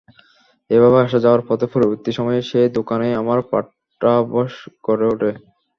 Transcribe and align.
এভাবে 0.69 0.97
আসা-যাওয়ার 1.01 1.45
পথে 1.47 1.65
পরবর্তী 1.73 2.11
সময়ে 2.11 2.39
সেই 2.49 2.67
দোকানেই 2.77 3.13
আমার 3.21 3.39
পাঠাভ্যাস 3.51 4.53
গড়ে 4.85 5.05
ওঠে। 5.07 5.31